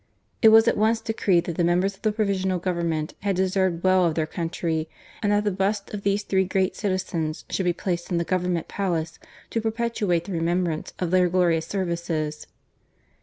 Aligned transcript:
It 0.41 0.47
was 0.49 0.67
at 0.67 0.77
once 0.77 0.99
decreed 0.99 1.43
that 1.43 1.57
the 1.57 1.63
members 1.63 1.93
of 1.93 2.01
the 2.01 2.11
Provisional 2.11 2.57
Government 2.57 3.13
had 3.19 3.35
deserved 3.35 3.83
well 3.83 4.03
of 4.05 4.15
their 4.15 4.25
country, 4.25 4.89
and 5.21 5.31
that 5.31 5.43
the 5.43 5.51
busts 5.51 5.93
of 5.93 6.01
these 6.01 6.23
three 6.23 6.43
great 6.43 6.75
citizens 6.75 7.45
should 7.51 7.65
be 7.65 7.71
placed 7.71 8.09
in 8.09 8.17
the 8.17 8.23
Government 8.23 8.67
Palace 8.67 9.19
to 9.51 9.61
perpetuate 9.61 10.23
the 10.23 10.31
remem 10.31 10.63
brance 10.65 10.93
of 10.97 11.11
their 11.11 11.29
glorious 11.29 11.67
services. 11.67 12.47